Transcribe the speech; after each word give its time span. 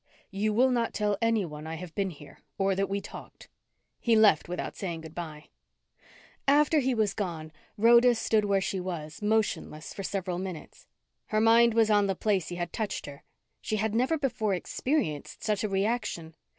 You 0.31 0.51
will 0.51 0.71
not 0.71 0.95
tell 0.95 1.15
anyone 1.21 1.67
I 1.67 1.75
have 1.75 1.93
been 1.93 2.09
here 2.09 2.39
or 2.57 2.73
that 2.73 2.89
we 2.89 2.99
talked." 3.01 3.49
He 3.99 4.15
left 4.15 4.49
without 4.49 4.75
saying 4.75 5.01
good 5.01 5.13
bye. 5.13 5.49
After 6.47 6.79
he 6.79 6.95
was 6.95 7.13
gone, 7.13 7.51
Rhoda 7.77 8.15
stood 8.15 8.45
where 8.45 8.61
she 8.61 8.79
was, 8.79 9.21
motionless, 9.21 9.93
for 9.93 10.01
several 10.01 10.39
minutes. 10.39 10.87
Her 11.27 11.39
mind 11.39 11.75
was 11.75 11.91
on 11.91 12.07
the 12.07 12.15
place 12.15 12.47
he 12.47 12.55
had 12.55 12.73
touched 12.73 13.05
her. 13.05 13.23
She 13.61 13.75
had 13.75 13.93
never 13.93 14.17
before 14.17 14.55
experienced 14.55 15.43
such 15.43 15.63
a 15.63 15.69
reaction. 15.69 16.33